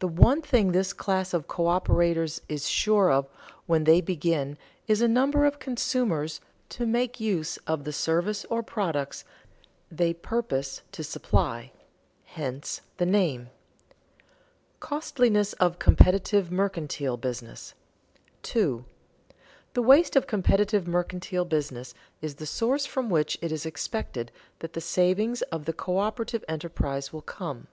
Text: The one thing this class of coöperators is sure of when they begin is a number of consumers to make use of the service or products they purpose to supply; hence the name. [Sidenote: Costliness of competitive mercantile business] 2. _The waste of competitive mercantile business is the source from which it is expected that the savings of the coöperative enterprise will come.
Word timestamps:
The 0.00 0.08
one 0.08 0.42
thing 0.42 0.72
this 0.72 0.92
class 0.92 1.32
of 1.32 1.46
coöperators 1.46 2.40
is 2.48 2.68
sure 2.68 3.12
of 3.12 3.28
when 3.66 3.84
they 3.84 4.00
begin 4.00 4.58
is 4.88 5.00
a 5.00 5.06
number 5.06 5.44
of 5.44 5.60
consumers 5.60 6.40
to 6.70 6.84
make 6.84 7.20
use 7.20 7.58
of 7.58 7.84
the 7.84 7.92
service 7.92 8.44
or 8.46 8.64
products 8.64 9.24
they 9.88 10.14
purpose 10.14 10.82
to 10.90 11.04
supply; 11.04 11.70
hence 12.24 12.80
the 12.96 13.06
name. 13.06 13.50
[Sidenote: 13.50 13.54
Costliness 14.80 15.52
of 15.60 15.78
competitive 15.78 16.50
mercantile 16.50 17.16
business] 17.16 17.74
2. 18.42 18.84
_The 19.74 19.84
waste 19.84 20.16
of 20.16 20.26
competitive 20.26 20.88
mercantile 20.88 21.44
business 21.44 21.94
is 22.20 22.34
the 22.34 22.46
source 22.46 22.84
from 22.84 23.08
which 23.08 23.38
it 23.40 23.52
is 23.52 23.64
expected 23.64 24.32
that 24.58 24.72
the 24.72 24.80
savings 24.80 25.40
of 25.52 25.66
the 25.66 25.72
coöperative 25.72 26.42
enterprise 26.48 27.12
will 27.12 27.22
come. 27.22 27.68